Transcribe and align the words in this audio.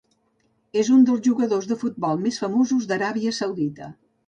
És 0.83 0.89
un 0.95 1.03
dels 1.09 1.21
jugadors 1.27 1.69
de 1.73 1.77
futbol 1.83 2.25
més 2.25 2.41
famosos 2.47 2.91
d'Aràbia 2.93 3.37
Saudita. 3.43 3.95